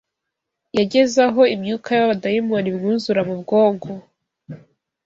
yageze 0.77 1.17
aho 1.27 1.41
imyuka 1.55 1.89
y’abadayimoni 1.97 2.67
imwuzura 2.71 3.21
mu 3.27 3.35
bwonko 3.41 3.89